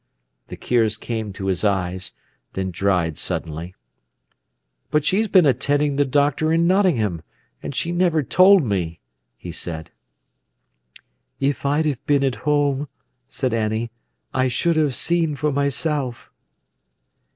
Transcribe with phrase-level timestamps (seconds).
[0.47, 2.13] The tears came to his eyes,
[2.53, 3.75] then dried suddenly.
[4.89, 8.99] "But she's been attending the doctor in Nottingham—and she never told me,"
[9.37, 9.91] he said.
[11.39, 12.87] "If I'd have been at home,"
[13.27, 13.91] said Annie,
[14.33, 16.31] "I should have seen for myself."